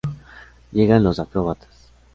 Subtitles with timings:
[0.71, 1.91] Llegan los acróbatas.